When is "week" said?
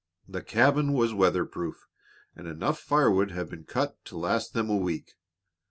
4.75-5.11